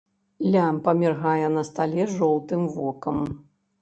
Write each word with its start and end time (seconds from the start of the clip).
Лямпа 0.55 0.93
міргае 1.01 1.47
на 1.57 1.63
стале 1.69 2.03
жоўтым 2.17 2.61
вокам. 2.79 3.17